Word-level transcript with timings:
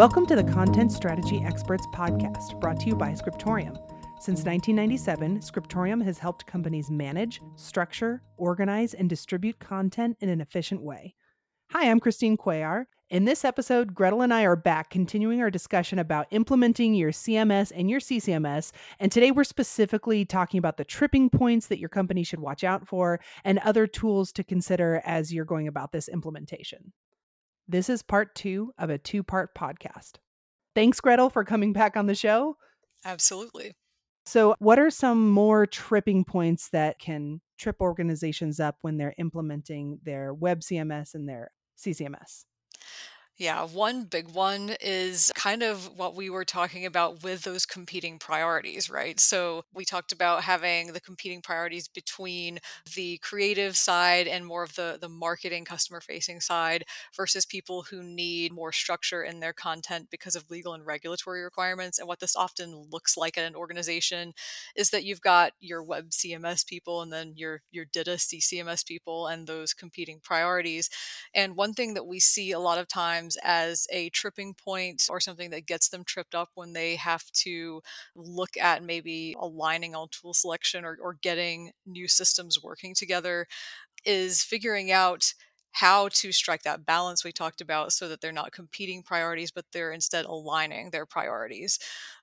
Welcome 0.00 0.24
to 0.28 0.34
the 0.34 0.42
Content 0.42 0.90
Strategy 0.90 1.42
Experts 1.44 1.86
podcast, 1.88 2.58
brought 2.58 2.80
to 2.80 2.86
you 2.86 2.94
by 2.94 3.12
Scriptorium. 3.12 3.74
Since 4.18 4.46
1997, 4.46 5.42
Scriptorium 5.42 6.00
has 6.02 6.16
helped 6.16 6.46
companies 6.46 6.90
manage, 6.90 7.42
structure, 7.56 8.22
organize, 8.38 8.94
and 8.94 9.10
distribute 9.10 9.58
content 9.58 10.16
in 10.20 10.30
an 10.30 10.40
efficient 10.40 10.80
way. 10.80 11.14
Hi, 11.72 11.90
I'm 11.90 12.00
Christine 12.00 12.38
Cuellar. 12.38 12.86
In 13.10 13.26
this 13.26 13.44
episode, 13.44 13.94
Gretyl 13.94 14.24
and 14.24 14.32
I 14.32 14.44
are 14.44 14.56
back 14.56 14.88
continuing 14.88 15.42
our 15.42 15.50
discussion 15.50 15.98
about 15.98 16.28
implementing 16.30 16.94
your 16.94 17.10
CMS 17.10 17.70
and 17.76 17.90
your 17.90 18.00
CCMS. 18.00 18.72
And 19.00 19.12
today 19.12 19.30
we're 19.32 19.44
specifically 19.44 20.24
talking 20.24 20.56
about 20.56 20.78
the 20.78 20.84
tripping 20.86 21.28
points 21.28 21.66
that 21.66 21.78
your 21.78 21.90
company 21.90 22.24
should 22.24 22.40
watch 22.40 22.64
out 22.64 22.88
for 22.88 23.20
and 23.44 23.58
other 23.58 23.86
tools 23.86 24.32
to 24.32 24.44
consider 24.44 25.02
as 25.04 25.30
you're 25.30 25.44
going 25.44 25.68
about 25.68 25.92
this 25.92 26.08
implementation. 26.08 26.94
This 27.70 27.88
is 27.88 28.02
part 28.02 28.34
two 28.34 28.72
of 28.78 28.90
a 28.90 28.98
two 28.98 29.22
part 29.22 29.54
podcast. 29.54 30.14
Thanks, 30.74 31.00
Gretyl, 31.00 31.32
for 31.32 31.44
coming 31.44 31.72
back 31.72 31.96
on 31.96 32.06
the 32.06 32.16
show. 32.16 32.56
Absolutely. 33.04 33.76
So, 34.26 34.56
what 34.58 34.80
are 34.80 34.90
some 34.90 35.30
more 35.30 35.66
tripping 35.66 36.24
points 36.24 36.68
that 36.70 36.98
can 36.98 37.40
trip 37.58 37.76
organizations 37.80 38.58
up 38.58 38.78
when 38.82 38.96
they're 38.96 39.14
implementing 39.18 40.00
their 40.02 40.34
web 40.34 40.62
CMS 40.62 41.14
and 41.14 41.28
their 41.28 41.52
CCMS? 41.78 42.44
Yeah, 43.40 43.64
one 43.64 44.04
big 44.04 44.28
one 44.32 44.76
is 44.82 45.32
kind 45.34 45.62
of 45.62 45.96
what 45.98 46.14
we 46.14 46.28
were 46.28 46.44
talking 46.44 46.84
about 46.84 47.22
with 47.22 47.40
those 47.42 47.64
competing 47.64 48.18
priorities, 48.18 48.90
right? 48.90 49.18
So 49.18 49.64
we 49.72 49.86
talked 49.86 50.12
about 50.12 50.42
having 50.42 50.92
the 50.92 51.00
competing 51.00 51.40
priorities 51.40 51.88
between 51.88 52.58
the 52.94 53.16
creative 53.22 53.78
side 53.78 54.28
and 54.28 54.44
more 54.44 54.62
of 54.62 54.74
the 54.74 54.98
the 55.00 55.08
marketing 55.08 55.64
customer 55.64 56.02
facing 56.02 56.40
side 56.42 56.84
versus 57.16 57.46
people 57.46 57.80
who 57.84 58.02
need 58.02 58.52
more 58.52 58.72
structure 58.72 59.22
in 59.22 59.40
their 59.40 59.54
content 59.54 60.08
because 60.10 60.36
of 60.36 60.50
legal 60.50 60.74
and 60.74 60.84
regulatory 60.84 61.42
requirements. 61.42 61.98
And 61.98 62.06
what 62.06 62.20
this 62.20 62.36
often 62.36 62.88
looks 62.90 63.16
like 63.16 63.38
at 63.38 63.46
an 63.46 63.56
organization 63.56 64.34
is 64.76 64.90
that 64.90 65.04
you've 65.04 65.22
got 65.22 65.52
your 65.60 65.82
web 65.82 66.10
CMS 66.10 66.66
people 66.66 67.00
and 67.00 67.10
then 67.10 67.32
your 67.36 67.62
your 67.70 67.86
DITA 67.86 68.18
CCMS 68.18 68.84
people 68.86 69.28
and 69.28 69.46
those 69.46 69.72
competing 69.72 70.20
priorities. 70.22 70.90
And 71.34 71.56
one 71.56 71.72
thing 71.74 71.94
that 71.94 72.06
we 72.06 72.20
see 72.20 72.52
a 72.52 72.58
lot 72.60 72.78
of 72.78 72.88
times 72.88 73.29
as 73.42 73.86
a 73.90 74.10
tripping 74.10 74.54
point 74.54 75.04
or 75.10 75.20
something 75.20 75.50
that 75.50 75.66
gets 75.66 75.88
them 75.88 76.04
tripped 76.04 76.34
up 76.34 76.50
when 76.54 76.72
they 76.72 76.96
have 76.96 77.24
to 77.32 77.82
look 78.14 78.56
at 78.56 78.82
maybe 78.82 79.34
aligning 79.38 79.94
on 79.94 80.08
tool 80.10 80.34
selection 80.34 80.84
or, 80.84 80.98
or 81.02 81.14
getting 81.22 81.72
new 81.86 82.08
systems 82.08 82.58
working 82.62 82.94
together 82.94 83.46
is 84.04 84.42
figuring 84.42 84.90
out 84.90 85.34
how 85.72 86.08
to 86.08 86.32
strike 86.32 86.62
that 86.62 86.84
balance 86.84 87.24
we 87.24 87.30
talked 87.32 87.60
about 87.60 87.92
so 87.92 88.08
that 88.08 88.20
they're 88.20 88.32
not 88.32 88.52
competing 88.52 89.02
priorities, 89.02 89.52
but 89.52 89.64
they're 89.72 89.92
instead 89.92 90.24
aligning 90.24 90.90
their 90.90 91.06
priorities. 91.06 91.78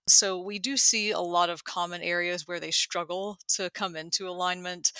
So 0.07 0.39
we 0.39 0.59
do 0.59 0.75
see 0.75 1.11
a 1.11 1.19
lot 1.19 1.49
of 1.49 1.63
common 1.63 2.01
areas 2.01 2.47
where 2.47 2.59
they 2.59 2.71
struggle 2.71 3.37
to 3.55 3.69
come 3.69 3.95
into 3.95 4.27
alignment. 4.27 4.91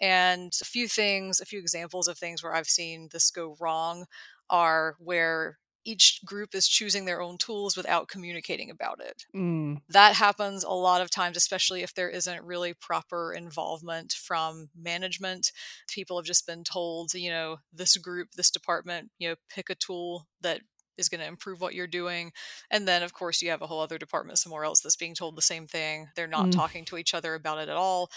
And 0.00 0.52
a 0.60 0.64
few 0.64 0.86
things, 0.86 1.40
a 1.40 1.46
few 1.46 1.58
examples 1.58 2.06
of 2.06 2.18
things 2.18 2.42
where 2.42 2.54
I've 2.54 2.68
seen 2.68 3.08
this 3.12 3.30
go 3.32 3.56
wrong 3.60 4.06
are 4.50 4.96
where 4.98 5.58
each 5.84 6.20
group 6.24 6.54
is 6.54 6.68
choosing 6.68 7.06
their 7.06 7.22
own 7.22 7.38
tools 7.38 7.74
without 7.74 8.08
communicating 8.08 8.70
about 8.70 9.00
it. 9.00 9.24
Mm. 9.34 9.78
That 9.88 10.16
happens 10.16 10.62
a 10.62 10.70
lot 10.70 11.00
of 11.00 11.10
times, 11.10 11.36
especially 11.36 11.82
if 11.82 11.94
there 11.94 12.10
isn't 12.10 12.44
really 12.44 12.74
proper 12.74 13.32
involvement 13.32 14.12
from 14.12 14.68
management. 14.78 15.50
People 15.88 16.18
have 16.18 16.26
just 16.26 16.46
been 16.46 16.62
told, 16.62 17.14
you 17.14 17.30
know, 17.30 17.56
this 17.72 17.96
group, 17.96 18.28
this 18.36 18.50
department, 18.50 19.10
you 19.18 19.30
know, 19.30 19.36
pick 19.48 19.70
a 19.70 19.74
tool 19.74 20.26
that 20.42 20.60
is 20.98 21.08
going 21.08 21.20
to 21.20 21.26
improve 21.26 21.60
what 21.60 21.74
you're 21.74 21.86
doing. 21.86 22.32
And 22.70 22.86
then, 22.86 23.02
of 23.02 23.12
course, 23.12 23.40
you 23.40 23.50
have 23.50 23.62
a 23.62 23.66
whole 23.66 23.80
other 23.80 23.98
department 23.98 24.38
somewhere 24.38 24.64
else 24.64 24.80
that's 24.80 24.96
being 24.96 25.14
told 25.14 25.36
the 25.36 25.42
same 25.42 25.66
thing. 25.66 26.08
They're 26.16 26.26
not 26.26 26.46
mm. 26.46 26.52
talking 26.52 26.84
to 26.86 26.98
each 26.98 27.14
other 27.14 27.34
about 27.34 27.58
it 27.58 27.68
at 27.68 27.76
all. 27.76 28.10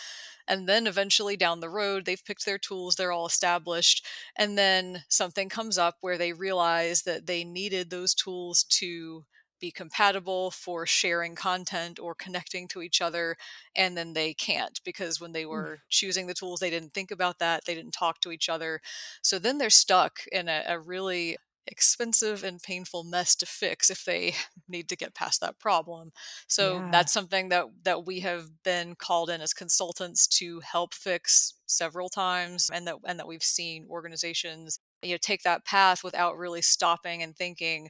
And 0.47 0.68
then 0.68 0.88
eventually 0.88 1.38
down 1.38 1.59
the 1.59 1.70
road, 1.70 2.06
they've 2.06 2.24
picked 2.24 2.46
their 2.46 2.58
tools, 2.58 2.96
they're 2.96 3.12
all 3.12 3.25
established. 3.25 4.06
And 4.38 4.58
then 4.58 5.03
something 5.08 5.47
comes 5.47 5.78
up 5.78 5.97
where 6.02 6.18
they 6.18 6.34
realize 6.34 7.03
that 7.03 7.28
they 7.28 7.44
needed 7.44 7.90
those 7.90 8.14
tools 8.14 8.64
to 8.80 9.25
be 9.62 9.72
compatible 9.72 10.52
for 10.52 10.86
sharing 10.86 11.36
content 11.36 12.00
or 12.00 12.16
connecting 12.16 12.68
to 12.68 12.81
each 12.81 13.00
other 13.00 13.38
and 13.75 13.96
then 13.96 14.14
they 14.14 14.34
can't 14.34 14.81
because 14.84 15.22
when 15.22 15.31
they 15.31 15.44
mm. 15.44 15.50
were 15.50 15.80
choosing 15.88 16.25
the 16.25 16.34
tools 16.34 16.59
they 16.59 16.72
didn't 16.72 16.94
think 16.94 17.12
about 17.12 17.38
that 17.40 17.64
they 17.66 17.75
didn't 17.75 17.91
talk 17.91 18.20
to 18.20 18.31
each 18.31 18.50
other 18.50 18.81
so 19.22 19.38
then 19.38 19.59
they're 19.59 19.70
stuck 19.70 20.22
in 20.31 20.50
a, 20.50 20.64
a 20.68 20.80
really 20.80 21.38
expensive 21.68 22.44
and 22.44 22.62
painful 22.62 23.04
mess 23.04 23.36
to 23.36 23.46
fix 23.46 23.90
if 23.90 24.04
they 24.06 24.34
need 24.68 24.90
to 24.90 24.96
get 24.96 25.16
past 25.16 25.42
that 25.42 25.60
problem. 25.60 26.12
So 26.48 26.76
yeah. 26.76 26.90
that's 26.92 27.12
something 27.14 27.50
that 27.50 27.66
that 27.84 28.06
we 28.06 28.22
have 28.22 28.64
been 28.64 28.96
called 28.96 29.30
in 29.30 29.42
as 29.42 29.54
consultants 29.54 30.28
to 30.40 30.60
help 30.62 30.94
fix 30.94 31.54
several 31.68 32.10
times 32.10 32.70
and 32.74 32.88
that 32.88 32.96
and 33.06 33.20
that 33.20 33.28
we've 33.28 33.44
seen 33.44 33.88
organizations 33.90 34.80
you 35.02 35.12
know 35.12 35.18
take 35.22 35.44
that 35.44 35.66
path 35.66 36.04
without 36.04 36.38
really 36.38 36.62
stopping 36.62 37.24
and 37.24 37.36
thinking 37.36 37.90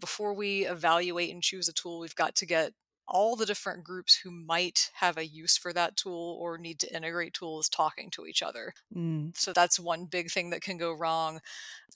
before 0.00 0.32
we 0.32 0.64
evaluate 0.66 1.30
and 1.32 1.42
choose 1.42 1.68
a 1.68 1.72
tool 1.72 2.00
we've 2.00 2.14
got 2.14 2.34
to 2.34 2.46
get 2.46 2.72
all 3.08 3.36
the 3.36 3.46
different 3.46 3.84
groups 3.84 4.20
who 4.22 4.30
might 4.30 4.90
have 4.94 5.16
a 5.16 5.26
use 5.26 5.56
for 5.56 5.72
that 5.72 5.96
tool 5.96 6.38
or 6.40 6.58
need 6.58 6.78
to 6.80 6.94
integrate 6.94 7.32
tools 7.32 7.68
talking 7.68 8.10
to 8.10 8.26
each 8.26 8.42
other. 8.42 8.74
Mm. 8.94 9.36
So 9.36 9.52
that's 9.52 9.80
one 9.80 10.04
big 10.04 10.30
thing 10.30 10.50
that 10.50 10.60
can 10.60 10.76
go 10.76 10.92
wrong. 10.92 11.40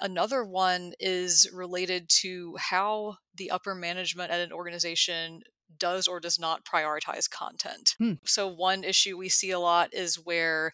Another 0.00 0.44
one 0.44 0.94
is 0.98 1.48
related 1.52 2.08
to 2.20 2.56
how 2.58 3.16
the 3.36 3.50
upper 3.50 3.74
management 3.74 4.30
at 4.30 4.40
an 4.40 4.52
organization 4.52 5.42
does 5.78 6.06
or 6.06 6.20
does 6.20 6.38
not 6.38 6.64
prioritize 6.64 7.28
content. 7.30 7.94
Mm. 8.00 8.18
So, 8.24 8.46
one 8.46 8.84
issue 8.84 9.16
we 9.16 9.28
see 9.28 9.50
a 9.50 9.58
lot 9.58 9.92
is 9.92 10.16
where 10.16 10.72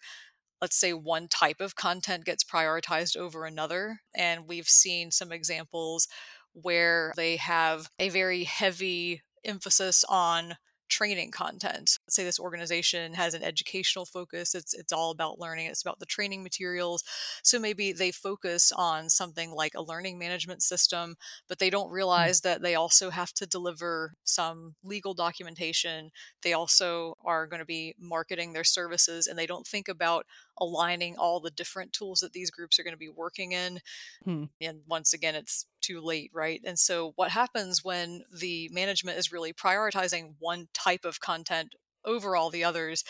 let's 0.61 0.75
say 0.75 0.93
one 0.93 1.27
type 1.27 1.61
of 1.61 1.75
content 1.75 2.25
gets 2.25 2.43
prioritized 2.43 3.15
over 3.15 3.45
another. 3.45 4.01
And 4.13 4.47
we've 4.47 4.67
seen 4.67 5.11
some 5.11 5.31
examples 5.31 6.07
where 6.53 7.13
they 7.15 7.37
have 7.37 7.89
a 7.99 8.09
very 8.09 8.43
heavy 8.43 9.21
emphasis 9.45 10.03
on 10.07 10.55
training 10.89 11.31
content. 11.31 11.99
Let's 12.05 12.15
say 12.15 12.23
this 12.23 12.39
organization 12.39 13.13
has 13.13 13.33
an 13.33 13.43
educational 13.43 14.05
focus. 14.05 14.55
It's 14.55 14.73
it's 14.73 14.91
all 14.91 15.11
about 15.11 15.39
learning. 15.39 15.67
It's 15.67 15.81
about 15.81 15.99
the 15.99 16.05
training 16.05 16.43
materials. 16.43 17.03
So 17.43 17.59
maybe 17.59 17.93
they 17.93 18.11
focus 18.11 18.71
on 18.75 19.09
something 19.09 19.51
like 19.51 19.75
a 19.75 19.83
learning 19.83 20.17
management 20.17 20.63
system, 20.63 21.15
but 21.47 21.59
they 21.59 21.69
don't 21.69 21.89
hmm. 21.89 21.93
realize 21.93 22.41
that 22.41 22.61
they 22.61 22.75
also 22.75 23.11
have 23.11 23.31
to 23.33 23.45
deliver 23.45 24.15
some 24.23 24.75
legal 24.83 25.13
documentation. 25.13 26.09
They 26.41 26.53
also 26.53 27.15
are 27.23 27.47
going 27.47 27.59
to 27.59 27.65
be 27.65 27.95
marketing 27.99 28.53
their 28.53 28.63
services 28.63 29.27
and 29.27 29.37
they 29.37 29.45
don't 29.45 29.67
think 29.67 29.87
about 29.87 30.25
aligning 30.59 31.15
all 31.17 31.39
the 31.39 31.51
different 31.51 31.93
tools 31.93 32.19
that 32.19 32.33
these 32.33 32.51
groups 32.51 32.79
are 32.79 32.83
going 32.83 32.93
to 32.93 32.97
be 32.97 33.09
working 33.09 33.51
in. 33.53 33.79
Hmm. 34.25 34.45
And 34.59 34.79
once 34.87 35.13
again, 35.13 35.35
it's 35.35 35.65
too 35.81 36.01
late, 36.01 36.31
right? 36.33 36.61
And 36.65 36.77
so, 36.77 37.13
what 37.15 37.31
happens 37.31 37.83
when 37.83 38.23
the 38.33 38.69
management 38.71 39.17
is 39.17 39.31
really 39.31 39.53
prioritizing 39.53 40.35
one 40.39 40.67
type 40.73 41.05
of 41.05 41.19
content 41.19 41.75
over 42.05 42.35
all 42.35 42.49
the 42.49 42.63
others 42.63 43.03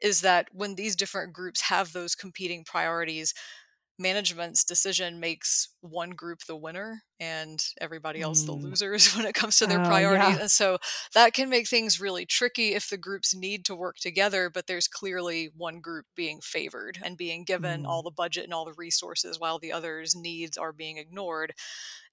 is 0.00 0.20
that 0.22 0.48
when 0.52 0.74
these 0.74 0.96
different 0.96 1.32
groups 1.32 1.62
have 1.62 1.92
those 1.92 2.14
competing 2.14 2.64
priorities, 2.64 3.34
management's 4.02 4.64
decision 4.64 5.20
makes 5.20 5.68
one 5.80 6.10
group 6.10 6.40
the 6.46 6.56
winner 6.56 7.02
and 7.18 7.64
everybody 7.80 8.20
else 8.20 8.42
mm. 8.42 8.46
the 8.46 8.52
losers 8.52 9.12
when 9.16 9.26
it 9.26 9.34
comes 9.34 9.56
to 9.58 9.66
their 9.66 9.80
uh, 9.80 9.86
priorities. 9.86 10.36
Yeah. 10.36 10.40
And 10.40 10.50
so 10.50 10.78
that 11.14 11.32
can 11.32 11.48
make 11.48 11.68
things 11.68 12.00
really 12.00 12.26
tricky 12.26 12.74
if 12.74 12.90
the 12.90 12.96
groups 12.96 13.34
need 13.34 13.64
to 13.66 13.76
work 13.76 13.96
together, 13.96 14.50
but 14.50 14.66
there's 14.66 14.88
clearly 14.88 15.50
one 15.56 15.80
group 15.80 16.06
being 16.16 16.40
favored 16.42 16.98
and 17.02 17.16
being 17.16 17.44
given 17.44 17.84
mm. 17.84 17.86
all 17.86 18.02
the 18.02 18.10
budget 18.10 18.44
and 18.44 18.52
all 18.52 18.64
the 18.64 18.74
resources 18.76 19.38
while 19.38 19.60
the 19.60 19.72
others' 19.72 20.16
needs 20.16 20.58
are 20.58 20.72
being 20.72 20.98
ignored. 20.98 21.54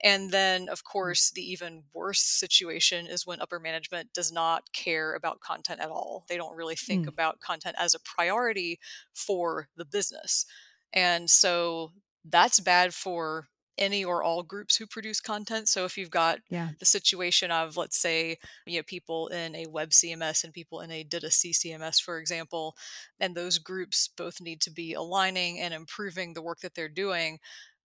And 0.04 0.32
then, 0.32 0.70
of 0.70 0.82
mm. 0.82 0.92
course, 0.92 1.32
the 1.32 1.42
even 1.42 1.84
worse 1.94 2.22
situation 2.22 3.08
is 3.08 3.26
when 3.26 3.42
upper 3.42 3.60
management 3.60 4.14
does 4.14 4.32
not 4.32 4.72
care 4.74 5.16
about 5.16 5.42
content 5.42 5.80
at 5.80 5.90
all. 5.90 6.26
They 6.30 6.38
don't 6.38 6.56
really 6.56 6.76
think 6.76 7.06
mm. 7.06 7.10
about 7.10 7.40
content 7.40 7.76
as 7.80 7.96
a 7.96 8.00
priority 8.00 8.80
for 9.14 9.70
the 9.76 9.86
business. 9.86 10.46
And 10.94 11.30
so 11.30 11.92
that's 12.26 12.60
bad 12.60 12.94
for 12.94 13.48
any 13.80 14.04
or 14.04 14.22
all 14.22 14.44
groups 14.44 14.76
who 14.76 14.86
produce 14.86 15.22
content. 15.22 15.70
So 15.70 15.86
if 15.86 15.98
you've 15.98 16.12
got 16.12 16.40
yeah. 16.50 16.70
the 16.80 16.86
situation 16.86 17.50
of, 17.50 17.78
let's 17.78 18.00
say, 18.00 18.38
you 18.68 18.78
know, 18.78 18.84
people 18.84 19.30
in 19.30 19.56
a 19.56 19.68
web 19.68 19.92
CMS 19.92 20.44
and 20.44 20.54
people 20.54 20.82
in 20.82 20.92
a 20.92 21.04
DITA 21.04 21.28
CCMS, 21.28 22.02
for 22.02 22.20
example, 22.20 22.76
and 23.20 23.34
those 23.34 23.58
groups 23.58 24.10
both 24.16 24.42
need 24.42 24.62
to 24.62 24.72
be 24.72 24.94
aligning 24.94 25.60
and 25.60 25.74
improving 25.74 26.34
the 26.34 26.42
work 26.42 26.60
that 26.60 26.76
they're 26.76 26.90
doing, 26.90 27.40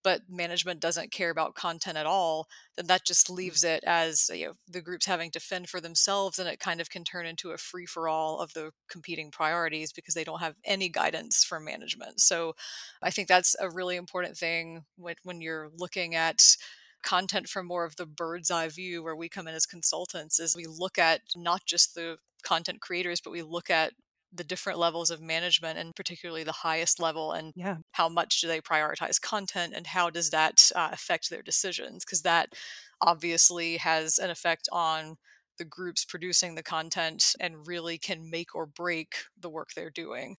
but 0.04 0.20
management 0.28 0.78
doesn't 0.78 1.10
care 1.10 1.30
about 1.30 1.54
content 1.54 1.96
at 1.96 2.06
all, 2.06 2.46
then 2.76 2.86
that 2.86 3.04
just 3.04 3.26
mm. 3.26 3.36
leaves 3.36 3.64
it 3.64 3.82
as 3.84 4.30
you 4.32 4.46
know, 4.46 4.52
the 4.68 4.82
groups 4.82 5.06
having 5.06 5.30
to 5.32 5.40
fend 5.40 5.68
for 5.68 5.80
themselves, 5.80 6.38
and 6.38 6.48
it 6.48 6.60
kind 6.60 6.80
of 6.80 6.90
can 6.90 7.02
turn 7.02 7.26
into 7.26 7.50
a 7.50 7.58
free 7.58 7.86
for 7.86 8.06
all 8.06 8.38
of 8.38 8.52
the 8.52 8.70
competing 8.88 9.30
priorities 9.30 9.92
because 9.92 10.14
they 10.14 10.24
don't 10.24 10.40
have 10.40 10.54
any 10.64 10.88
guidance 10.88 11.42
from 11.42 11.64
management. 11.64 12.20
So 12.20 12.54
I 13.02 13.10
think 13.10 13.26
that's 13.26 13.56
a 13.58 13.70
really 13.70 13.96
important 13.96 14.36
thing 14.36 14.84
when, 14.96 15.16
when 15.24 15.40
you're 15.40 15.70
looking 15.76 16.14
at 16.14 16.56
content 17.02 17.48
from 17.48 17.66
more 17.66 17.84
of 17.84 17.96
the 17.96 18.06
bird's 18.06 18.50
eye 18.50 18.68
view 18.68 19.02
where 19.02 19.16
we 19.16 19.28
come 19.28 19.46
in 19.48 19.54
as 19.54 19.66
consultants 19.66 20.40
is 20.40 20.56
we 20.56 20.66
look 20.66 20.98
at 20.98 21.20
not 21.36 21.64
just 21.66 21.94
the 21.94 22.16
content 22.44 22.80
creators, 22.80 23.20
but 23.20 23.32
we 23.32 23.42
look 23.42 23.70
at 23.70 23.92
the 24.34 24.44
different 24.44 24.78
levels 24.78 25.10
of 25.10 25.20
management 25.20 25.78
and 25.78 25.94
particularly 25.96 26.44
the 26.44 26.52
highest 26.52 27.00
level 27.00 27.32
and 27.32 27.54
Yeah. 27.54 27.78
how 27.92 28.08
much 28.08 28.40
do 28.40 28.48
they 28.48 28.60
prioritize 28.60 29.20
content 29.20 29.72
and 29.74 29.86
how 29.88 30.10
does 30.10 30.30
that 30.30 30.70
uh, 30.74 30.88
affect 30.92 31.30
their 31.30 31.42
decisions 31.42 32.04
because 32.04 32.22
that 32.22 32.52
obviously 33.00 33.76
has 33.76 34.18
an 34.18 34.30
effect 34.30 34.68
on 34.72 35.16
the 35.58 35.64
groups 35.64 36.04
producing 36.04 36.54
the 36.56 36.62
content 36.62 37.34
and 37.40 37.66
really 37.66 37.98
can 37.98 38.28
make 38.30 38.54
or 38.54 38.66
break 38.66 39.14
the 39.38 39.50
work 39.50 39.70
they're 39.74 39.90
doing 39.90 40.36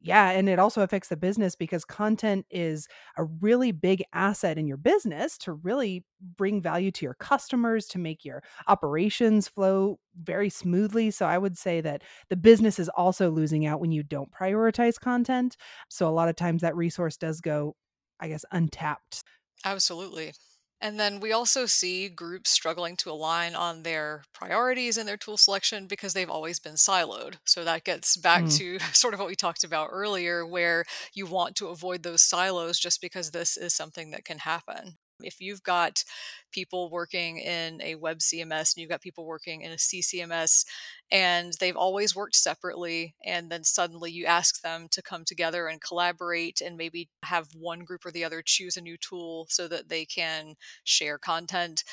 Yeah, 0.00 0.30
and 0.30 0.48
it 0.48 0.58
also 0.58 0.82
affects 0.82 1.08
the 1.08 1.16
business 1.16 1.56
because 1.56 1.84
content 1.84 2.46
is 2.50 2.86
a 3.16 3.24
really 3.24 3.72
big 3.72 4.02
asset 4.12 4.58
in 4.58 4.66
your 4.66 4.76
business 4.76 5.38
to 5.38 5.52
really 5.54 6.04
bring 6.20 6.60
value 6.60 6.90
to 6.92 7.04
your 7.04 7.14
customers, 7.14 7.86
to 7.88 7.98
make 7.98 8.24
your 8.24 8.42
operations 8.68 9.48
flow 9.48 9.98
very 10.14 10.50
smoothly. 10.50 11.10
So 11.10 11.26
I 11.26 11.38
would 11.38 11.56
say 11.56 11.80
that 11.80 12.02
the 12.28 12.36
business 12.36 12.78
is 12.78 12.90
also 12.90 13.30
losing 13.30 13.64
out 13.66 13.80
when 13.80 13.90
you 13.90 14.02
don't 14.02 14.30
prioritize 14.30 15.00
content. 15.00 15.56
So 15.88 16.06
a 16.06 16.10
lot 16.12 16.28
of 16.28 16.36
times 16.36 16.60
that 16.62 16.76
resource 16.76 17.16
does 17.16 17.40
go, 17.40 17.74
I 18.20 18.28
guess, 18.28 18.44
untapped. 18.52 19.24
absolutely 19.64 20.32
And 20.80 21.00
then 21.00 21.20
we 21.20 21.32
also 21.32 21.66
see 21.66 22.08
groups 22.08 22.50
struggling 22.50 22.96
to 22.98 23.10
align 23.10 23.54
on 23.54 23.82
their 23.82 24.24
priorities 24.34 24.96
and 24.98 25.08
their 25.08 25.16
tool 25.16 25.36
selection 25.38 25.86
because 25.86 26.12
they've 26.12 26.30
always 26.30 26.58
been 26.60 26.74
siloed. 26.74 27.36
So 27.44 27.64
that 27.64 27.84
gets 27.84 28.16
back 28.16 28.46
Mm, 28.46 28.58
to 28.58 28.78
sort 28.92 29.14
of 29.14 29.20
what 29.20 29.28
we 29.28 29.36
talked 29.36 29.64
about 29.64 29.88
earlier, 29.90 30.46
where 30.46 30.84
you 31.14 31.26
want 31.26 31.56
to 31.56 31.68
avoid 31.68 32.02
those 32.02 32.22
silos 32.22 32.78
just 32.78 33.00
because 33.00 33.30
this 33.30 33.56
is 33.56 33.74
something 33.74 34.10
that 34.10 34.24
can 34.24 34.38
happen. 34.40 34.98
If 35.22 35.40
you've 35.40 35.62
got 35.62 36.04
people 36.52 36.90
working 36.90 37.38
in 37.38 37.80
a 37.82 37.94
web 37.94 38.18
CMS 38.18 38.74
and 38.74 38.82
you've 38.82 38.90
got 38.90 39.00
people 39.00 39.24
working 39.24 39.62
in 39.62 39.72
a 39.72 39.78
CCMS 39.78 40.64
and 41.10 41.54
they've 41.60 41.76
always 41.76 42.14
worked 42.14 42.36
separately, 42.36 43.14
and 43.24 43.50
then 43.50 43.64
suddenly 43.64 44.10
you 44.10 44.26
ask 44.26 44.60
them 44.62 44.88
to 44.90 45.02
come 45.02 45.24
together 45.24 45.68
and 45.68 45.80
collaborate 45.80 46.60
and 46.60 46.76
maybe 46.76 47.08
have 47.24 47.48
one 47.54 47.80
group 47.84 48.04
or 48.04 48.10
the 48.10 48.24
other 48.24 48.42
choose 48.44 48.76
a 48.76 48.80
new 48.80 48.96
tool 48.98 49.46
so 49.48 49.68
that 49.68 49.88
they 49.88 50.04
can 50.04 50.54
share 50.84 51.18
content, 51.18 51.84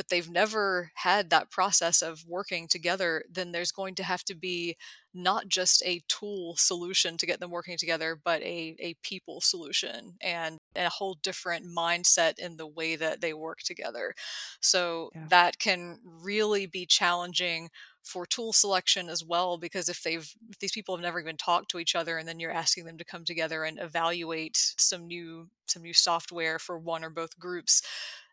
but 0.00 0.08
they've 0.08 0.30
never 0.30 0.92
had 0.94 1.28
that 1.28 1.50
process 1.50 2.00
of 2.00 2.24
working 2.26 2.66
together, 2.66 3.22
then 3.30 3.52
there's 3.52 3.70
going 3.70 3.94
to 3.94 4.02
have 4.02 4.24
to 4.24 4.34
be 4.34 4.78
not 5.12 5.46
just 5.46 5.82
a 5.84 6.00
tool 6.08 6.54
solution 6.56 7.18
to 7.18 7.26
get 7.26 7.38
them 7.38 7.50
working 7.50 7.76
together, 7.76 8.18
but 8.24 8.40
a, 8.40 8.74
a 8.80 8.94
people 9.02 9.42
solution 9.42 10.14
and 10.22 10.56
a 10.74 10.88
whole 10.88 11.18
different 11.22 11.66
mindset 11.66 12.38
in 12.38 12.56
the 12.56 12.66
way 12.66 12.96
that 12.96 13.20
they 13.20 13.34
work 13.34 13.58
together. 13.58 14.14
So 14.62 15.10
yeah. 15.14 15.26
that 15.28 15.58
can 15.58 15.98
really 16.02 16.64
be 16.64 16.86
challenging 16.86 17.68
for 18.02 18.24
tool 18.24 18.54
selection 18.54 19.10
as 19.10 19.22
well 19.22 19.58
because 19.58 19.90
if 19.90 20.02
they've 20.02 20.34
if 20.48 20.58
these 20.58 20.72
people 20.72 20.96
have 20.96 21.02
never 21.02 21.20
even 21.20 21.36
talked 21.36 21.70
to 21.70 21.78
each 21.78 21.94
other 21.94 22.16
and 22.16 22.26
then 22.26 22.40
you're 22.40 22.50
asking 22.50 22.86
them 22.86 22.96
to 22.96 23.04
come 23.04 23.26
together 23.26 23.64
and 23.64 23.78
evaluate 23.78 24.56
some 24.56 25.06
new 25.06 25.48
some 25.66 25.82
new 25.82 25.92
software 25.92 26.58
for 26.58 26.78
one 26.78 27.04
or 27.04 27.10
both 27.10 27.38
groups 27.38 27.82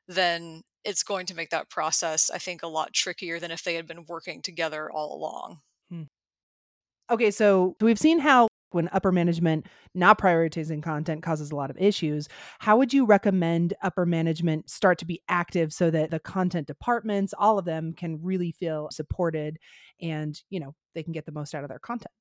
then 0.07 0.61
it's 0.83 1.03
going 1.03 1.25
to 1.27 1.35
make 1.35 1.49
that 1.49 1.69
process, 1.69 2.29
I 2.31 2.37
think, 2.37 2.63
a 2.63 2.67
lot 2.67 2.93
trickier 2.93 3.39
than 3.39 3.51
if 3.51 3.63
they 3.63 3.75
had 3.75 3.87
been 3.87 4.05
working 4.07 4.41
together 4.41 4.89
all 4.91 5.15
along. 5.15 5.59
Hmm. 5.89 6.03
Okay, 7.09 7.31
so 7.31 7.75
we've 7.81 7.99
seen 7.99 8.19
how 8.19 8.47
when 8.71 8.89
upper 8.91 9.13
management 9.13 9.65
not 9.95 10.19
prioritizing 10.19 10.83
content 10.83 11.23
causes 11.23 11.51
a 11.51 11.55
lot 11.55 11.69
of 11.69 11.77
issues. 11.77 12.27
How 12.59 12.77
would 12.77 12.93
you 12.93 13.05
recommend 13.05 13.73
upper 13.81 14.05
management 14.05 14.69
start 14.69 14.97
to 14.99 15.05
be 15.05 15.21
active 15.29 15.71
so 15.71 15.89
that 15.91 16.11
the 16.11 16.19
content 16.19 16.67
departments, 16.67 17.33
all 17.37 17.57
of 17.57 17.65
them 17.65 17.93
can 17.93 18.21
really 18.21 18.51
feel 18.51 18.89
supported 18.91 19.57
and, 20.01 20.41
you 20.49 20.59
know, 20.59 20.75
they 20.95 21.03
can 21.03 21.13
get 21.13 21.25
the 21.25 21.31
most 21.31 21.55
out 21.55 21.63
of 21.63 21.69
their 21.69 21.79
content? 21.79 22.11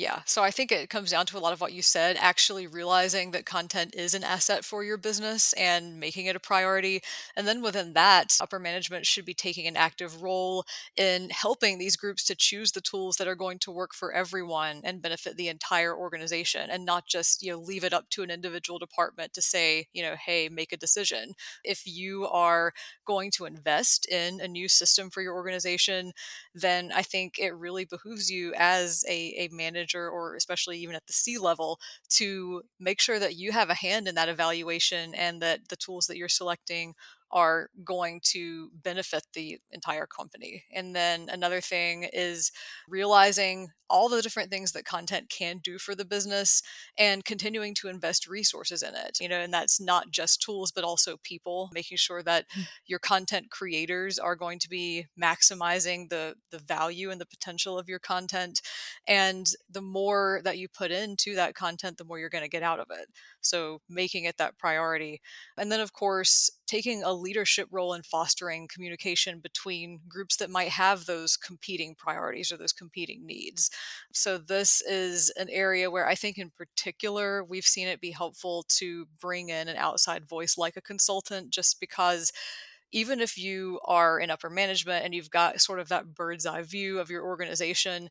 Yeah, 0.00 0.20
so 0.26 0.44
I 0.44 0.52
think 0.52 0.70
it 0.70 0.90
comes 0.90 1.10
down 1.10 1.26
to 1.26 1.36
a 1.38 1.40
lot 1.40 1.52
of 1.52 1.60
what 1.60 1.72
you 1.72 1.82
said, 1.82 2.16
actually 2.20 2.68
realizing 2.68 3.32
that 3.32 3.44
content 3.46 3.96
is 3.96 4.14
an 4.14 4.22
asset 4.22 4.64
for 4.64 4.84
your 4.84 4.96
business 4.96 5.52
and 5.54 5.98
making 5.98 6.26
it 6.26 6.36
a 6.36 6.40
priority. 6.40 7.00
And 7.34 7.48
then 7.48 7.62
within 7.62 7.94
that, 7.94 8.38
upper 8.40 8.60
management 8.60 9.06
should 9.06 9.24
be 9.24 9.34
taking 9.34 9.66
an 9.66 9.76
active 9.76 10.22
role 10.22 10.64
in 10.96 11.30
helping 11.30 11.78
these 11.78 11.96
groups 11.96 12.22
to 12.26 12.36
choose 12.36 12.70
the 12.70 12.80
tools 12.80 13.16
that 13.16 13.26
are 13.26 13.34
going 13.34 13.58
to 13.58 13.72
work 13.72 13.92
for 13.92 14.12
everyone 14.12 14.82
and 14.84 15.02
benefit 15.02 15.36
the 15.36 15.48
entire 15.48 15.96
organization 15.96 16.70
and 16.70 16.84
not 16.84 17.08
just, 17.08 17.42
you 17.42 17.50
know, 17.50 17.58
leave 17.58 17.82
it 17.82 17.92
up 17.92 18.08
to 18.10 18.22
an 18.22 18.30
individual 18.30 18.78
department 18.78 19.32
to 19.32 19.42
say, 19.42 19.88
you 19.92 20.02
know, 20.04 20.14
hey, 20.24 20.48
make 20.48 20.72
a 20.72 20.76
decision. 20.76 21.32
If 21.64 21.82
you 21.88 22.28
are 22.28 22.72
going 23.04 23.32
to 23.32 23.46
invest 23.46 24.06
in 24.06 24.40
a 24.40 24.46
new 24.46 24.68
system 24.68 25.10
for 25.10 25.22
your 25.22 25.34
organization, 25.34 26.12
then 26.54 26.90
I 26.94 27.02
think 27.02 27.38
it 27.38 27.54
really 27.54 27.84
behooves 27.84 28.30
you 28.30 28.52
as 28.56 29.04
a, 29.08 29.34
a 29.38 29.48
manager 29.88 30.08
or 30.08 30.34
especially 30.34 30.78
even 30.78 30.94
at 30.94 31.06
the 31.06 31.12
C 31.12 31.38
level 31.38 31.78
to 32.10 32.62
make 32.78 33.00
sure 33.00 33.18
that 33.18 33.36
you 33.36 33.52
have 33.52 33.70
a 33.70 33.74
hand 33.74 34.08
in 34.08 34.14
that 34.14 34.28
evaluation 34.28 35.14
and 35.14 35.40
that 35.42 35.68
the 35.68 35.76
tools 35.76 36.06
that 36.06 36.16
you're 36.16 36.28
selecting 36.28 36.94
are 37.30 37.70
going 37.84 38.20
to 38.24 38.70
benefit 38.82 39.24
the 39.34 39.58
entire 39.70 40.06
company. 40.06 40.64
And 40.72 40.94
then 40.94 41.28
another 41.30 41.60
thing 41.60 42.08
is 42.12 42.50
realizing 42.88 43.68
all 43.90 44.08
the 44.08 44.20
different 44.20 44.50
things 44.50 44.72
that 44.72 44.84
content 44.84 45.30
can 45.30 45.58
do 45.58 45.78
for 45.78 45.94
the 45.94 46.04
business 46.04 46.62
and 46.98 47.24
continuing 47.24 47.74
to 47.74 47.88
invest 47.88 48.26
resources 48.26 48.82
in 48.82 48.94
it. 48.94 49.18
You 49.20 49.28
know, 49.28 49.38
and 49.38 49.52
that's 49.52 49.80
not 49.80 50.10
just 50.10 50.42
tools 50.42 50.72
but 50.72 50.84
also 50.84 51.16
people, 51.22 51.70
making 51.72 51.96
sure 51.98 52.22
that 52.22 52.46
Mm. 52.56 52.68
your 52.86 52.98
content 52.98 53.50
creators 53.50 54.18
are 54.18 54.36
going 54.36 54.58
to 54.60 54.68
be 54.68 55.06
maximizing 55.20 56.08
the 56.08 56.34
the 56.50 56.58
value 56.58 57.10
and 57.10 57.20
the 57.20 57.26
potential 57.26 57.78
of 57.78 57.88
your 57.88 57.98
content 57.98 58.60
and 59.06 59.52
the 59.70 59.82
more 59.82 60.40
that 60.44 60.58
you 60.58 60.68
put 60.68 60.90
into 60.90 61.34
that 61.34 61.54
content 61.54 61.98
the 61.98 62.04
more 62.04 62.18
you're 62.18 62.28
going 62.28 62.44
to 62.44 62.48
get 62.48 62.62
out 62.62 62.80
of 62.80 62.86
it 62.90 63.08
so 63.40 63.80
making 63.88 64.24
it 64.24 64.36
that 64.38 64.58
priority 64.58 65.20
and 65.56 65.70
then 65.70 65.80
of 65.80 65.92
course 65.92 66.50
taking 66.68 67.02
a 67.02 67.12
leadership 67.12 67.66
role 67.72 67.94
in 67.94 68.02
fostering 68.02 68.68
communication 68.68 69.40
between 69.40 70.00
groups 70.08 70.36
that 70.36 70.50
might 70.50 70.68
have 70.68 71.06
those 71.06 71.36
competing 71.36 71.96
priorities 71.96 72.52
or 72.52 72.56
those 72.56 72.72
competing 72.72 73.26
needs. 73.26 73.70
So 74.12 74.38
this 74.38 74.82
is 74.82 75.30
an 75.36 75.48
area 75.50 75.90
where 75.90 76.06
i 76.06 76.14
think 76.14 76.38
in 76.38 76.50
particular 76.50 77.42
we've 77.42 77.64
seen 77.64 77.88
it 77.88 78.00
be 78.00 78.10
helpful 78.10 78.64
to 78.68 79.06
bring 79.20 79.48
in 79.48 79.68
an 79.68 79.76
outside 79.76 80.28
voice 80.28 80.58
like 80.58 80.76
a 80.76 80.82
consultant 80.82 81.50
just 81.50 81.80
because 81.80 82.32
even 82.92 83.20
if 83.20 83.36
you 83.36 83.80
are 83.84 84.18
in 84.18 84.30
upper 84.30 84.48
management 84.48 85.04
and 85.04 85.14
you've 85.14 85.30
got 85.30 85.60
sort 85.60 85.78
of 85.78 85.88
that 85.88 86.14
bird's 86.14 86.46
eye 86.46 86.62
view 86.62 86.98
of 86.98 87.10
your 87.10 87.24
organization, 87.24 88.08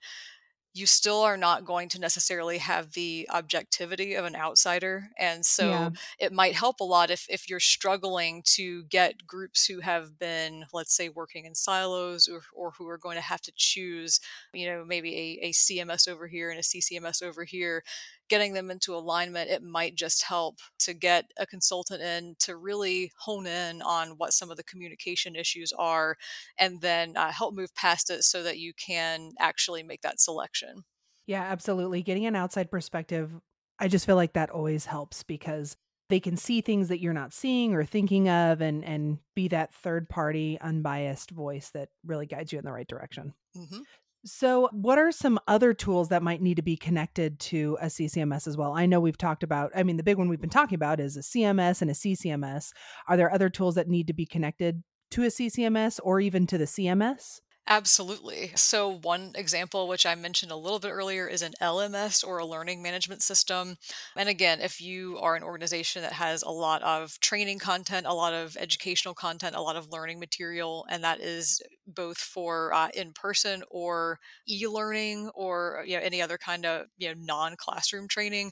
you 0.78 0.86
still 0.86 1.22
are 1.22 1.38
not 1.38 1.66
going 1.66 1.90
to 1.90 2.00
necessarily 2.00 2.58
have 2.60 2.92
the 2.94 3.28
objectivity 3.32 4.14
of 4.16 4.26
an 4.26 4.36
outsider. 4.36 5.10
And 5.18 5.46
Yeah. 5.58 5.90
so 5.90 5.92
it 6.20 6.32
might 6.32 6.56
help 6.56 6.80
a 6.80 6.84
lot 6.84 7.10
if, 7.10 7.26
if 7.30 7.50
you're 7.50 7.60
struggling 7.60 8.44
to 8.56 8.84
get 8.86 9.26
groups 9.26 9.66
who 9.66 9.80
have 9.82 10.20
been, 10.20 10.66
let's 10.74 10.96
say, 10.96 11.10
working 11.10 11.46
in 11.46 11.56
silos 11.56 12.28
or, 12.28 12.42
or 12.54 12.72
who 12.72 12.88
are 12.88 12.98
going 12.98 13.16
to 13.16 13.22
have 13.22 13.42
to 13.42 13.52
choose, 13.56 14.20
you 14.54 14.68
know, 14.68 14.86
maybe 14.86 15.16
a, 15.42 15.48
a 15.48 15.54
CMS 15.54 16.08
over 16.08 16.28
here 16.28 16.50
and 16.50 16.60
a 16.60 16.64
CCMS 16.64 17.22
over 17.22 17.44
here, 17.44 17.84
getting 18.30 18.54
them 18.54 18.70
into 18.72 18.96
alignment, 18.96 19.50
it 19.50 19.64
might 19.64 19.96
just 19.96 20.24
help 20.24 20.60
to 20.80 20.94
get 20.94 21.32
a 21.38 21.46
consultant 21.48 22.02
in 22.02 22.36
to 22.40 22.58
really 22.58 23.12
hone 23.20 23.48
in 23.48 23.82
on 23.82 24.18
what 24.18 24.34
some 24.34 24.52
of 24.52 24.58
the 24.58 24.64
communication 24.64 25.36
issues 25.36 25.72
are 25.74 26.18
and 26.58 26.82
then 26.82 27.16
uh, 27.18 27.32
help 27.32 27.54
move 27.54 27.74
past 27.76 28.10
it 28.10 28.24
so 28.24 28.44
that 28.44 28.60
you 28.60 28.74
can 28.74 29.32
actually 29.40 29.84
make 29.84 30.02
that 30.02 30.20
selection. 30.20 30.84
Yeah, 31.26 31.44
absolutely. 31.44 32.02
Getting 32.04 32.26
an 32.26 32.36
outside 32.36 32.72
perspective, 32.72 33.34
I 33.80 33.88
just 33.88 34.06
feel 34.06 34.16
like 34.16 34.34
that 34.34 34.50
always 34.50 34.86
helps 34.86 35.24
because 35.24 35.76
they 36.10 36.20
can 36.20 36.38
see 36.38 36.62
things 36.62 36.88
that 36.88 37.00
you're 37.00 37.14
not 37.14 37.34
seeing 37.34 37.74
or 37.74 37.84
thinking 37.84 38.30
of 38.30 38.62
and 38.62 38.84
and 38.86 39.20
be 39.36 39.50
that 39.50 39.74
third 39.74 40.08
party 40.10 40.58
unbiased 40.62 41.32
voice 41.32 41.72
that 41.72 41.90
really 42.06 42.26
guides 42.26 42.54
you 42.54 42.60
in 42.60 42.66
the 42.66 42.72
right 42.72 42.88
direction. 42.88 43.34
hmm 43.54 43.84
So, 44.26 44.70
what 44.72 44.98
are 44.98 45.12
some 45.12 45.40
other 45.48 45.74
tools 45.74 46.10
that 46.10 46.24
might 46.24 46.42
need 46.42 46.56
to 46.56 46.62
be 46.62 46.76
connected 46.76 47.40
to 47.40 47.78
a 47.82 47.86
CCMS 47.86 48.48
as 48.48 48.58
well? 48.58 48.74
I 48.74 48.86
know 48.86 49.00
we've 49.00 49.18
talked 49.18 49.44
about, 49.44 49.72
I 49.76 49.84
mean, 49.84 49.98
the 49.98 50.04
big 50.04 50.18
one 50.18 50.28
we've 50.28 50.42
been 50.42 50.50
talking 50.50 50.76
about 50.76 51.00
is 51.00 51.16
a 51.16 51.22
CMS 51.22 51.82
and 51.82 51.92
a 51.92 51.94
CCMS. 51.94 52.72
Are 53.08 53.16
there 53.16 53.32
other 53.32 53.50
tools 53.50 53.76
that 53.76 53.88
need 53.88 54.08
to 54.08 54.14
be 54.14 54.26
connected 54.26 54.84
to 55.12 55.24
a 55.24 55.28
CCMS 55.28 56.00
or 56.04 56.20
even 56.20 56.48
to 56.48 56.58
the 56.58 56.66
CMS? 56.66 57.40
Absolutely. 57.70 58.52
So, 58.56 58.88
one 58.88 59.34
example, 59.36 59.90
which 59.90 60.06
I 60.06 60.16
mentioned 60.16 60.54
a 60.54 60.56
little 60.56 60.80
bit 60.80 60.92
earlier, 60.92 61.28
is 61.28 61.42
an 61.42 61.52
LMS 61.60 62.24
or 62.24 62.38
a 62.38 62.46
learning 62.46 62.82
management 62.82 63.22
system. 63.22 63.76
And 64.16 64.30
again, 64.30 64.62
if 64.62 64.80
you 64.80 65.18
are 65.20 65.36
an 65.36 65.44
organization 65.44 66.02
that 66.04 66.14
has 66.14 66.44
a 66.44 66.50
lot 66.50 66.82
of 66.84 67.20
training 67.20 67.60
content, 67.60 68.06
a 68.08 68.14
lot 68.14 68.34
of 68.34 68.56
educational 68.58 69.14
content, 69.14 69.54
a 69.56 69.62
lot 69.62 69.76
of 69.76 69.92
learning 69.92 70.18
material, 70.20 70.86
and 70.90 71.04
that 71.04 71.20
is 71.20 71.62
both 71.86 72.18
for 72.18 72.74
uh, 72.74 72.88
in 72.94 73.12
person 73.12 73.64
or 73.70 74.20
e 74.48 74.66
learning 74.66 75.30
or 75.36 75.84
you 75.86 75.98
know, 75.98 76.04
any 76.04 76.22
other 76.22 76.38
kind 76.38 76.66
of 76.66 76.88
you 76.98 77.10
know, 77.10 77.16
non 77.20 77.56
classroom 77.58 78.08
training, 78.08 78.52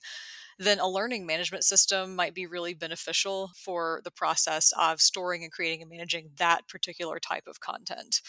then 0.57 0.79
a 0.79 0.87
learning 0.87 1.25
management 1.25 1.63
system 1.63 2.15
might 2.15 2.33
be 2.33 2.45
really 2.45 2.73
beneficial 2.73 3.51
for 3.55 4.01
the 4.03 4.11
process 4.11 4.71
of 4.79 5.01
storing 5.01 5.43
and 5.43 5.51
creating 5.51 5.81
and 5.81 5.91
managing 5.91 6.29
that 6.37 6.67
particular 6.67 7.19
type 7.19 7.45
of 7.47 7.59
content. 7.59 8.21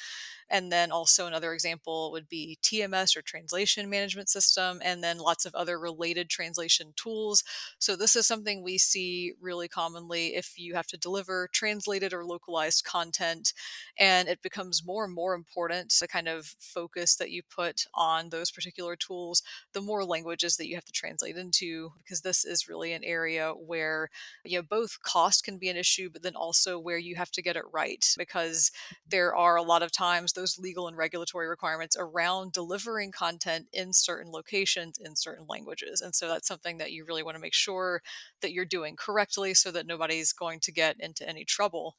And 0.48 0.70
then 0.70 0.92
also 0.92 1.26
another 1.26 1.52
example 1.52 2.12
would 2.12 2.28
be 2.28 2.58
TMS 2.62 3.16
or 3.16 3.22
translation 3.22 3.90
management 3.90 4.28
system, 4.28 4.80
and 4.84 5.02
then 5.02 5.18
lots 5.18 5.44
of 5.44 5.54
other 5.54 5.78
related 5.78 6.30
translation 6.30 6.92
tools. 6.94 7.42
So 7.80 7.96
this 7.96 8.14
is 8.14 8.26
something 8.26 8.62
we 8.62 8.78
see 8.78 9.32
really 9.40 9.66
commonly 9.66 10.36
if 10.36 10.56
you 10.56 10.74
have 10.74 10.86
to 10.88 10.96
deliver 10.96 11.48
translated 11.52 12.12
or 12.12 12.24
localized 12.24 12.84
content, 12.84 13.52
and 13.98 14.28
it 14.28 14.40
becomes 14.40 14.86
more 14.86 15.04
and 15.04 15.14
more 15.14 15.34
important 15.34 15.92
the 16.00 16.06
kind 16.06 16.28
of 16.28 16.54
focus 16.60 17.16
that 17.16 17.30
you 17.30 17.42
put 17.42 17.86
on 17.94 18.28
those 18.28 18.52
particular 18.52 18.94
tools, 18.94 19.42
the 19.72 19.80
more 19.80 20.04
languages 20.04 20.56
that 20.56 20.68
you 20.68 20.76
have 20.76 20.84
to 20.84 20.92
translate 20.92 21.36
into, 21.36 21.90
because 21.98 22.15
this 22.22 22.44
is 22.44 22.68
really 22.68 22.92
an 22.92 23.04
area 23.04 23.52
where 23.52 24.08
you 24.44 24.58
know 24.58 24.62
both 24.62 25.02
cost 25.02 25.44
can 25.44 25.58
be 25.58 25.68
an 25.68 25.76
issue, 25.76 26.10
but 26.12 26.22
then 26.22 26.36
also 26.36 26.78
where 26.78 26.98
you 26.98 27.16
have 27.16 27.30
to 27.32 27.42
get 27.42 27.56
it 27.56 27.64
right 27.72 28.04
because 28.16 28.70
mm-hmm. 28.70 28.94
there 29.10 29.34
are 29.34 29.56
a 29.56 29.62
lot 29.62 29.82
of 29.82 29.92
times 29.92 30.32
those 30.32 30.58
legal 30.58 30.88
and 30.88 30.96
regulatory 30.96 31.48
requirements 31.48 31.96
around 31.98 32.52
delivering 32.52 33.12
content 33.12 33.66
in 33.72 33.92
certain 33.92 34.32
locations 34.32 34.98
in 34.98 35.16
certain 35.16 35.46
languages. 35.48 36.00
And 36.00 36.14
so 36.14 36.28
that's 36.28 36.48
something 36.48 36.78
that 36.78 36.92
you 36.92 37.04
really 37.04 37.22
want 37.22 37.36
to 37.36 37.40
make 37.40 37.54
sure 37.54 38.02
that 38.40 38.52
you're 38.52 38.64
doing 38.64 38.96
correctly 38.96 39.54
so 39.54 39.70
that 39.72 39.86
nobody's 39.86 40.32
going 40.32 40.60
to 40.60 40.72
get 40.72 40.96
into 41.00 41.28
any 41.28 41.44
trouble. 41.44 41.96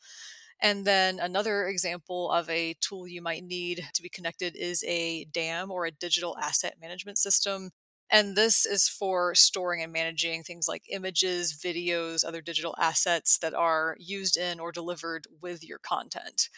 And 0.60 0.86
then 0.86 1.20
another 1.20 1.68
example 1.68 2.32
of 2.32 2.50
a 2.50 2.76
tool 2.82 3.08
you 3.08 3.22
might 3.22 3.44
need 3.44 3.88
to 3.94 4.02
be 4.02 4.10
connected 4.10 4.56
is 4.56 4.84
a 4.88 5.26
DAM 5.26 5.72
or 5.72 5.86
a 5.86 5.92
digital 5.92 6.36
asset 6.38 6.76
management 6.82 7.18
system. 7.18 7.72
And 8.10 8.36
this 8.36 8.66
is 8.66 8.88
for 8.88 9.36
storing 9.36 9.84
and 9.84 9.92
managing 9.92 10.44
things 10.44 10.68
like 10.68 10.84
images, 10.90 11.60
videos, 11.62 12.24
other 12.24 12.42
digital 12.42 12.76
assets 12.80 13.38
that 13.40 13.54
are 13.54 13.98
used 14.00 14.38
in 14.38 14.60
or 14.60 14.72
delivered 14.72 15.28
with 15.42 15.64
your 15.64 15.80
content. 15.80 16.50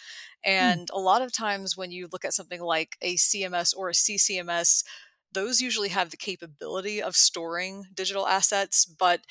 Hmm. 0.46 0.52
And 0.52 0.82
mm. 0.82 0.96
a 0.96 1.00
lot 1.00 1.22
of 1.22 1.34
times 1.34 1.76
when 1.76 1.92
you 1.92 2.08
look 2.12 2.26
at 2.26 2.34
something 2.34 2.62
like 2.62 2.98
a 3.02 3.16
CMS 3.16 3.76
or 3.76 3.90
a 3.90 3.94
CCMS, 3.94 4.84
those 5.32 5.62
usually 5.62 5.90
have 5.90 6.10
the 6.10 6.18
capability 6.18 7.02
of 7.02 7.16
storing 7.16 7.86
digital 7.94 8.28
assets, 8.28 8.86
but 8.86 9.22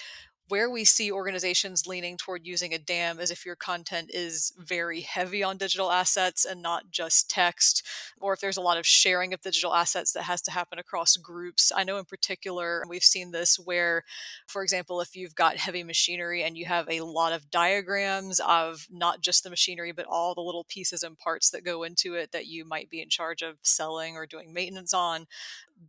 where 0.49 0.71
we 0.71 0.85
see 0.85 1.13
organizations 1.13 1.87
leaning 1.87 2.17
toward 2.17 2.47
using 2.47 2.73
a 2.73 2.79
dam 2.79 3.21
is 3.21 3.31
if 3.31 3.45
your 3.45 3.57
content 3.57 4.11
is 4.13 4.53
very 4.59 5.03
heavy 5.03 5.43
on 5.43 5.57
digital 5.57 5.91
assets 5.91 6.45
and 6.45 6.63
not 6.63 6.91
just 6.91 7.29
text, 7.31 7.87
or 8.21 8.33
if 8.33 8.41
there's 8.41 8.57
a 8.57 8.63
lot 8.63 8.79
of 8.79 8.87
sharing 8.87 9.35
of 9.35 9.41
digital 9.41 9.75
assets 9.75 10.13
that 10.13 10.23
has 10.23 10.41
to 10.43 10.51
happen 10.51 10.79
across 10.79 11.17
groups. 11.17 11.71
I 11.75 11.85
know 11.85 11.99
in 11.99 12.05
particular, 12.05 12.83
we've 12.89 13.03
seen 13.03 13.31
this 13.31 13.59
where, 13.59 14.05
for 14.47 14.63
example, 14.63 15.01
if 15.01 15.15
you've 15.15 15.35
got 15.35 15.57
heavy 15.57 15.83
machinery 15.83 16.43
and 16.43 16.57
you 16.57 16.67
have 16.67 16.89
a 16.89 17.03
lot 17.03 17.33
of 17.33 17.51
diagrams 17.51 18.41
of 18.41 18.87
not 18.91 19.21
just 19.21 19.45
the 19.45 19.51
machinery, 19.51 19.93
but 19.93 20.07
all 20.07 20.35
the 20.35 20.41
little 20.41 20.65
pieces 20.65 21.03
and 21.03 21.19
parts 21.19 21.51
that 21.51 21.65
go 21.65 21.83
into 21.83 22.15
it 22.15 22.33
that 22.33 22.47
you 22.47 22.65
might 22.65 22.89
be 22.89 23.03
in 23.03 23.09
charge 23.09 23.43
of 23.43 23.57
selling 23.63 24.17
or 24.17 24.27
doing 24.27 24.53
maintenance 24.53 24.95
on, 24.95 25.27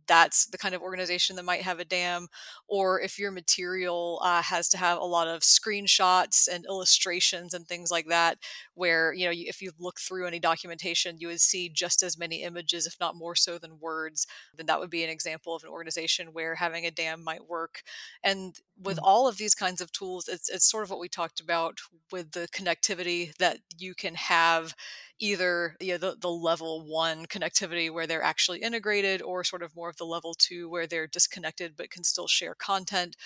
that's 0.06 0.46
the 0.46 0.58
kind 0.58 0.74
of 0.74 0.82
organization 0.82 1.36
that 1.36 1.44
might 1.44 1.62
have 1.62 1.80
a 1.80 1.84
dam 1.84 2.28
or 2.68 3.00
if 3.00 3.18
your 3.18 3.30
material 3.30 4.20
uh, 4.22 4.42
has 4.42 4.68
to 4.68 4.76
have 4.76 4.98
a 4.98 5.04
lot 5.04 5.28
of 5.28 5.40
screenshots 5.40 6.48
and 6.48 6.64
illustrations 6.66 7.54
and 7.54 7.66
things 7.66 7.90
like 7.90 8.06
that 8.06 8.38
where 8.74 9.12
you 9.12 9.24
know 9.24 9.32
if 9.34 9.60
you 9.60 9.70
look 9.78 9.98
through 10.00 10.26
any 10.26 10.38
documentation 10.38 11.18
you 11.18 11.28
would 11.28 11.40
see 11.40 11.68
just 11.68 12.02
as 12.02 12.18
many 12.18 12.42
images 12.42 12.86
if 12.86 12.96
not 13.00 13.16
more 13.16 13.34
so 13.34 13.58
than 13.58 13.80
words 13.80 14.26
then 14.56 14.66
that 14.66 14.80
would 14.80 14.90
be 14.90 15.04
an 15.04 15.10
example 15.10 15.54
of 15.54 15.62
an 15.62 15.70
organization 15.70 16.28
where 16.32 16.54
having 16.56 16.86
a 16.86 16.90
dam 16.90 17.22
might 17.22 17.48
work 17.48 17.82
and 18.22 18.60
with 18.82 18.96
mm-hmm. 18.96 19.04
all 19.04 19.28
of 19.28 19.36
these 19.36 19.54
kinds 19.54 19.80
of 19.80 19.92
tools 19.92 20.28
it's, 20.28 20.48
it's 20.48 20.68
sort 20.68 20.84
of 20.84 20.90
what 20.90 21.00
we 21.00 21.08
talked 21.08 21.40
about 21.40 21.78
with 22.12 22.32
the 22.32 22.48
connectivity 22.48 23.34
that 23.36 23.58
you 23.78 23.94
can 23.94 24.14
have 24.14 24.74
either 25.20 25.76
you 25.80 25.92
know, 25.92 25.98
the, 25.98 26.16
the 26.18 26.30
level 26.30 26.84
one 26.86 27.26
connectivity 27.26 27.92
where 27.92 28.06
they're 28.06 28.22
actually 28.22 28.60
integrated 28.60 29.22
or 29.22 29.44
sort 29.44 29.62
of 29.62 29.76
more 29.76 29.88
of 29.88 29.96
the 29.96 30.04
level 30.04 30.34
two 30.34 30.68
where 30.68 30.86
they're 30.86 31.06
disconnected 31.06 31.74
but 31.76 31.90
can 31.90 32.02
still 32.02 32.26
share 32.26 32.54
content. 32.54 33.16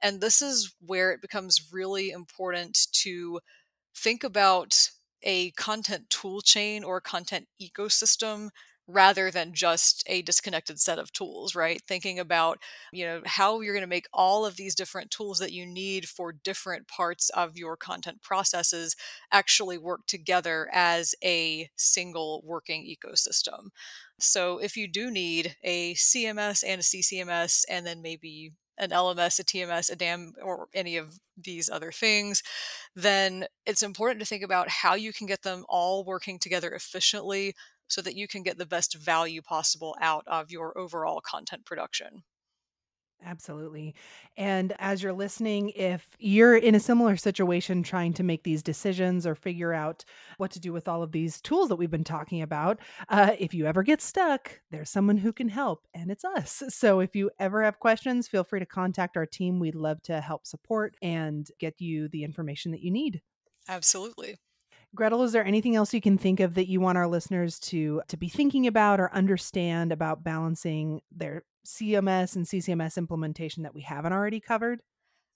And 0.00 0.20
this 0.20 0.40
is 0.42 0.74
where 0.84 1.10
it 1.10 1.22
becomes 1.22 1.70
really 1.72 2.10
important 2.10 2.78
to 2.92 3.40
think 3.96 4.22
about 4.22 4.90
a 5.22 5.50
content 5.52 6.10
tool 6.10 6.40
chain 6.40 6.84
or 6.84 7.00
content 7.00 7.48
ecosystem 7.60 8.50
rather 8.88 9.30
than 9.30 9.52
just 9.52 10.02
a 10.06 10.22
disconnected 10.22 10.80
set 10.80 10.98
of 10.98 11.12
tools 11.12 11.54
right? 11.54 11.82
Thinking 11.86 12.18
about 12.18 12.58
you 12.92 13.04
know 13.04 13.20
how 13.26 13.60
you're 13.60 13.74
going 13.74 13.82
to 13.82 13.86
make 13.86 14.08
all 14.12 14.46
of 14.46 14.56
these 14.56 14.74
different 14.74 15.10
tools 15.10 15.38
that 15.38 15.52
you 15.52 15.66
need 15.66 16.08
for 16.08 16.32
different 16.32 16.88
parts 16.88 17.30
of 17.30 17.56
your 17.56 17.76
content 17.76 18.22
processes 18.22 18.96
actually 19.30 19.78
work 19.78 20.06
together 20.06 20.68
as 20.72 21.14
a 21.22 21.70
single 21.76 22.42
working 22.44 22.82
ecosystem. 22.84 23.68
So 24.18 24.58
if 24.58 24.76
you 24.76 24.88
do 24.88 25.10
need 25.10 25.56
a 25.62 25.94
cms 25.94 26.64
and 26.66 26.80
a 26.80 26.84
ccms 26.84 27.64
and 27.68 27.86
then 27.86 28.02
maybe 28.02 28.52
an 28.78 28.90
LMS, 28.90 29.40
a 29.40 29.44
TMS, 29.44 29.90
a 29.90 29.96
DAM, 29.96 30.34
or 30.42 30.68
any 30.72 30.96
of 30.96 31.18
these 31.36 31.68
other 31.68 31.90
things, 31.92 32.42
then 32.94 33.46
it's 33.66 33.82
important 33.82 34.20
to 34.20 34.26
think 34.26 34.42
about 34.42 34.68
how 34.68 34.94
you 34.94 35.12
can 35.12 35.26
get 35.26 35.42
them 35.42 35.64
all 35.68 36.04
working 36.04 36.38
together 36.38 36.70
efficiently 36.70 37.54
so 37.88 38.00
that 38.02 38.16
you 38.16 38.28
can 38.28 38.42
get 38.42 38.58
the 38.58 38.66
best 38.66 38.94
value 38.94 39.42
possible 39.42 39.96
out 40.00 40.24
of 40.26 40.50
your 40.50 40.76
overall 40.78 41.20
content 41.20 41.64
production. 41.64 42.22
Absolutely. 43.24 43.96
And 44.36 44.74
as 44.78 45.02
you're 45.02 45.12
listening, 45.12 45.70
if 45.70 46.06
you're 46.20 46.56
in 46.56 46.76
a 46.76 46.80
similar 46.80 47.16
situation 47.16 47.82
trying 47.82 48.12
to 48.14 48.22
make 48.22 48.44
these 48.44 48.62
decisions 48.62 49.26
or 49.26 49.34
figure 49.34 49.72
out 49.72 50.04
what 50.36 50.52
to 50.52 50.60
do 50.60 50.72
with 50.72 50.86
all 50.86 51.02
of 51.02 51.10
these 51.10 51.40
tools 51.40 51.68
that 51.68 51.76
we've 51.76 51.90
been 51.90 52.04
talking 52.04 52.42
about, 52.42 52.78
uh, 53.08 53.34
if 53.36 53.52
you 53.52 53.66
ever 53.66 53.82
get 53.82 54.00
stuck, 54.00 54.60
there's 54.70 54.88
someone 54.88 55.16
who 55.16 55.32
can 55.32 55.48
help, 55.48 55.88
and 55.94 56.12
it's 56.12 56.24
us. 56.24 56.62
So 56.68 57.00
if 57.00 57.16
you 57.16 57.28
ever 57.40 57.64
have 57.64 57.80
questions, 57.80 58.28
feel 58.28 58.44
free 58.44 58.60
to 58.60 58.66
contact 58.66 59.16
our 59.16 59.26
team. 59.26 59.58
We'd 59.58 59.74
love 59.74 60.00
to 60.02 60.20
help 60.20 60.46
support 60.46 60.94
and 61.02 61.48
get 61.58 61.80
you 61.80 62.08
the 62.08 62.22
information 62.22 62.70
that 62.70 62.82
you 62.82 62.92
need. 62.92 63.20
Absolutely. 63.68 64.36
Gretyl, 64.96 65.24
is 65.24 65.32
there 65.32 65.44
anything 65.44 65.76
else 65.76 65.92
you 65.92 66.00
can 66.00 66.18
think 66.18 66.40
of 66.40 66.54
that 66.54 66.68
you 66.68 66.80
want 66.80 66.98
our 66.98 67.06
listeners 67.06 67.58
to 67.60 68.02
to 68.08 68.16
be 68.16 68.28
thinking 68.28 68.66
about 68.66 69.00
or 69.00 69.12
understand 69.14 69.92
about 69.92 70.24
balancing 70.24 71.00
their 71.14 71.44
CMS 71.66 72.36
and 72.36 72.46
CCMS 72.46 72.96
implementation 72.96 73.62
that 73.64 73.74
we 73.74 73.82
haven't 73.82 74.12
already 74.12 74.40
covered? 74.40 74.80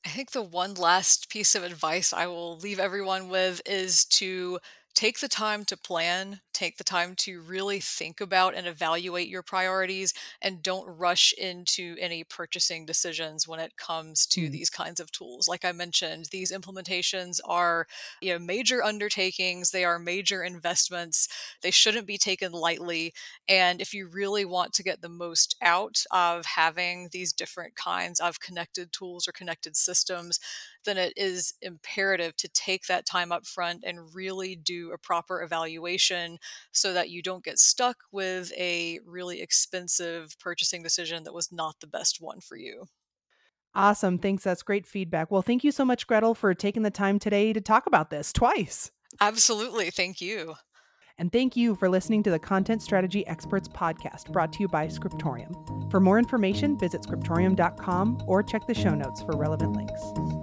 I 0.05 0.09
think 0.09 0.33
the 0.33 0.43
one 0.43 0.75
last 0.75 1.29
piece 1.29 1.55
of 1.55 1.63
advice 1.63 2.13
I 2.13 2.27
will 2.27 2.57
leave 2.59 2.81
everyone 2.81 3.29
with 3.29 3.61
is 3.67 4.05
to 4.07 4.59
take 4.95 5.21
the 5.21 5.29
time 5.29 5.65
to 5.65 5.77
plan, 5.77 6.41
take 6.53 6.77
the 6.77 6.85
time 6.85 7.15
to 7.17 7.41
really 7.41 7.81
think 7.81 8.21
about 8.21 8.55
and 8.55 8.67
evaluate 8.67 9.29
your 9.29 9.43
priorities, 9.43 10.13
and 10.41 10.63
don't 10.63 10.87
rush 10.99 11.33
into 11.39 11.97
any 11.99 12.25
purchasing 12.25 12.85
decisions 12.85 13.49
when 13.49 13.59
it 13.59 13.77
comes 13.77 14.27
to 14.27 14.43
mm. 14.43 14.51
these 14.51 14.71
kinds 14.71 15.01
of 15.01 15.11
tools. 15.11 15.49
Like 15.49 15.65
I 15.65 15.73
mentioned, 15.73 16.27
these 16.31 16.53
implementations 16.53 17.41
are 17.45 17.87
you 18.21 18.33
know 18.33 18.39
major 18.39 18.83
undertakings, 18.83 19.71
they 19.71 19.85
are 19.85 19.99
major 19.99 20.43
investments. 20.43 21.29
They 21.63 21.71
shouldn't 21.71 22.07
be 22.07 22.19
taken 22.19 22.53
lightly. 22.53 23.15
And 23.49 23.81
if 23.81 23.95
you 23.95 24.07
really 24.07 24.45
want 24.45 24.73
to 24.75 24.83
get 24.83 25.01
the 25.01 25.09
most 25.09 25.57
out 25.63 26.05
of 26.11 26.45
having 26.45 27.09
these 27.13 27.33
different 27.33 27.77
kinds 27.77 28.21
of 28.21 28.41
connected 28.41 28.93
tools 28.93 29.27
or 29.27 29.33
connected 29.33 29.77
systems, 29.77 30.39
then 30.85 30.99
it 30.99 31.13
is 31.17 31.55
imperative 31.63 32.37
to 32.37 32.49
take 32.49 32.87
that 32.87 33.07
time 33.07 33.33
up 33.33 33.47
front 33.47 33.85
and 33.87 34.15
really 34.15 34.57
do 34.57 34.82
a 34.91 34.99
proper 34.99 35.43
evaluation 35.43 36.39
so 36.73 36.93
that 36.93 37.11
you 37.11 37.23
don't 37.23 37.45
get 37.45 37.59
stuck 37.59 37.99
with 38.11 38.53
a 38.57 38.99
really 39.07 39.41
expensive 39.41 40.37
purchasing 40.41 40.83
decision 40.83 41.23
that 41.25 41.35
was 41.35 41.53
not 41.53 41.77
the 41.81 41.87
best 41.87 42.19
one 42.21 42.41
for 42.41 42.57
you. 42.57 42.87
Awesome. 43.75 44.19
Thanks. 44.19 44.45
That's 44.45 44.63
great 44.63 44.87
feedback. 44.87 45.31
Well, 45.31 45.43
thank 45.43 45.65
you 45.65 45.73
so 45.73 45.85
much, 45.85 46.07
Gretyl, 46.07 46.37
for 46.37 46.53
taking 46.55 46.83
the 46.83 46.91
time 46.91 47.19
today 47.19 47.53
to 47.53 47.61
talk 47.61 47.87
about 47.87 48.11
this 48.11 48.33
twice. 48.33 48.91
Absolutely. 49.21 49.91
Thank 49.91 50.21
you. 50.21 50.55
And 51.19 51.31
thank 51.31 51.57
you 51.57 51.75
for 51.75 51.89
listening 51.89 52.23
to 52.25 52.31
the 52.31 52.39
Content 52.39 52.83
Strategy 52.83 53.27
Experts 53.27 53.69
podcast 53.69 54.33
brought 54.33 54.53
to 54.55 54.61
you 54.61 54.69
by 54.69 54.89
Scriptorium. 54.89 55.55
For 55.91 56.01
more 56.01 56.19
information, 56.19 56.79
visit 56.79 57.03
scriptorium.com 57.03 58.23
or 58.27 58.43
check 58.43 58.67
the 58.67 58.75
show 58.75 58.95
notes 58.95 59.23
for 59.23 59.37
relevant 59.37 59.77
links. 59.77 60.42